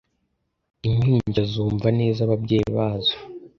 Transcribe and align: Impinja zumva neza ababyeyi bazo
Impinja 0.87 1.43
zumva 1.53 1.87
neza 1.99 2.19
ababyeyi 2.27 2.67
bazo 2.77 3.15